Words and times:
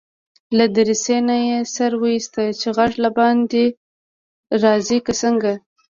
له 0.57 0.65
دريڅې 0.75 1.17
نه 1.27 1.35
يې 1.47 1.57
سر 1.73 1.91
واېست 2.01 2.35
چې 2.59 2.67
غږ 2.77 2.91
له 3.03 3.09
باندي 3.17 3.65
راځي 4.63 4.99
که 5.05 5.13
څنګه. 5.21 5.51